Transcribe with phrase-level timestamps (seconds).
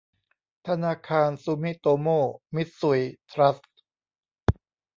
[0.67, 2.07] ธนาคารซูมิโตโม
[2.55, 3.01] มิตซุย
[3.31, 3.71] ทรัสต์